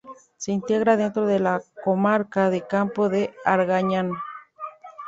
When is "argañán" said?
3.45-4.13